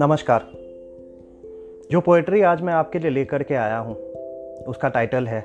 नमस्कार। 0.00 0.40
जो 1.90 2.00
पोएट्री 2.00 2.42
आज 2.42 2.62
मैं 2.62 2.72
आपके 2.72 2.98
लिए 2.98 3.10
लेकर 3.10 3.42
के 3.42 3.54
आया 3.54 3.78
हूँ, 3.78 3.96
उसका 4.64 4.88
टाइटल 4.88 5.26
है, 5.26 5.44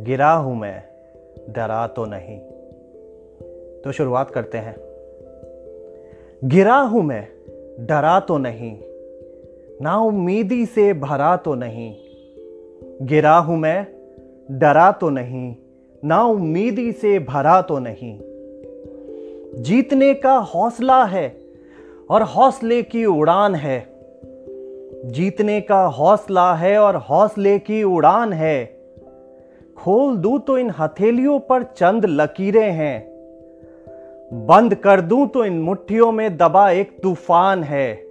गिरा 0.00 0.32
हूँ 0.32 0.56
मैं, 0.56 0.84
डरा 1.50 1.86
तो 1.86 2.04
नहीं। 2.06 2.38
तो 3.82 3.92
शुरुआत 3.92 4.30
करते 4.30 4.58
हैं। 4.58 4.76
गिरा 6.44 6.76
हूँ 6.76 7.02
मैं, 7.02 7.28
डरा 7.86 8.20
तो 8.20 8.38
नहीं। 8.38 8.78
ना 9.82 9.96
उम्मीदी 9.96 10.66
से 10.66 10.92
भरा 10.92 11.36
तो 11.36 11.54
नहीं। 11.54 11.96
गिरा 13.02 13.36
हूँ 13.36 13.58
मैं, 13.58 13.86
डरा 14.50 14.92
तो 14.92 15.10
नहीं। 15.10 15.54
ना 16.06 16.22
उम्मीदी 16.22 16.92
से 16.92 17.18
भरा 17.18 17.62
तो 17.62 17.78
नहीं। 17.78 18.18
जीतने 19.62 20.14
का 20.14 20.36
हौसला 20.36 21.04
है 21.04 21.38
और 22.10 22.22
हौसले 22.22 22.82
की 22.82 23.04
उड़ान 23.04 23.54
है। 23.54 23.86
जीतने 25.04 25.60
का 25.60 25.84
हौसला 25.84 26.54
है 26.54 26.78
और 26.78 26.96
हौसले 26.96 27.58
की 27.58 27.82
उड़ान 27.82 28.32
है। 28.32 28.64
खोल 29.78 30.16
दूँ 30.16 30.38
तो 30.38 30.58
इन 30.58 30.72
हथेलियों 30.78 31.38
पर 31.38 31.62
चंद 31.62 32.06
लकीरें 32.06 32.72
हैं। 32.72 33.06
बंद 34.46 34.74
कर 34.74 35.00
दूँ 35.00 35.28
तो 35.28 35.44
इन 35.44 35.58
मुट्ठियों 35.60 36.12
में 36.12 36.36
दबा 36.36 36.70
एक 36.70 36.98
तूफ़ान 37.02 37.62
है। 37.62 38.02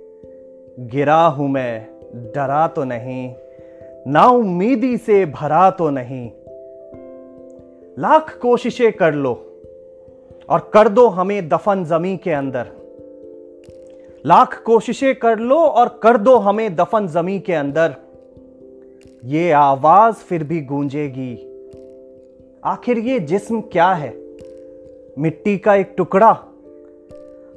गिरा 0.79 1.25
हूँ 1.25 1.49
मैं, 1.49 1.87
डरा 2.15 2.67
तो 2.67 2.83
नहीं। 2.83 3.33
ना 4.07 4.25
उम्मीदी 4.25 4.97
से 4.97 5.25
भरा 5.25 5.69
तो 5.71 5.89
नहीं। 5.89 6.31
लाख 7.99 8.39
कोशिशें 8.41 8.93
कर 8.93 9.13
लो 9.13 9.59
और 10.49 10.71
कर 10.73 10.89
दो 10.89 11.07
हमें 11.07 11.49
दफन 11.49 11.85
जमी 11.85 12.17
के 12.17 12.31
अंदर। 12.31 12.67
लाख 14.25 14.63
कोशिशें 14.63 15.15
कर 15.15 15.39
लो 15.39 15.55
और 15.55 15.99
कर 16.03 16.17
दो 16.17 16.35
हमें 16.35 16.75
दफन 16.75 17.07
जमी 17.07 17.39
के 17.39 17.53
अंदर। 17.53 17.95
ये 19.25 19.51
आवाज़ 19.51 20.15
फिर 20.15 20.43
भी 20.43 20.61
गूंजेगी। 20.61 21.51
आखिर 22.65 22.97
ये 22.97 23.19
जिस्म 23.19 23.61
क्या 23.61 23.93
है? 23.93 24.17
मिट्टी 25.19 25.57
का 25.57 25.75
एक 25.75 25.93
टुकड़ा। 25.97 26.43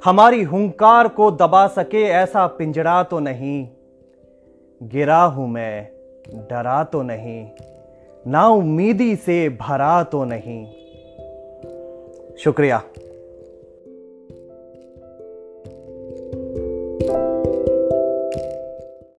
हमारी 0.05 0.43
हुंकार 0.43 1.07
को 1.07 1.31
दबा 1.31 1.67
सके 1.67 2.03
ऐसा 2.03 2.47
पिंजरा 2.47 3.03
तो 3.03 3.19
नहीं। 3.19 3.67
गिरा 4.83 5.23
हूँ 5.23 5.49
मैं, 5.49 5.87
डरा 6.33 6.83
तो 6.83 7.01
नहीं। 7.01 7.47
ना 8.27 8.47
उम्मीदी 8.47 9.15
से 9.15 9.49
भरा 9.49 10.03
तो 10.03 10.25
नहीं। 10.25 10.65
शुक्रिया। 12.37 12.83